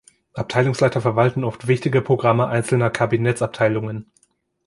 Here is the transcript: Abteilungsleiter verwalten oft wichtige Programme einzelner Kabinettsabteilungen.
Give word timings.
Abteilungsleiter 0.33 0.99
verwalten 0.99 1.43
oft 1.43 1.67
wichtige 1.67 2.01
Programme 2.01 2.47
einzelner 2.47 2.89
Kabinettsabteilungen. 2.89 4.11